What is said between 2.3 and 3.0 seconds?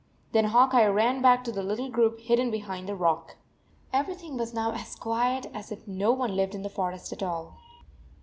behind the